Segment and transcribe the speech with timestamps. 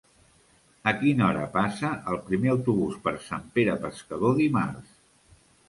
[0.91, 5.01] A quina hora passa el primer autobús per Sant Pere Pescador dimarts?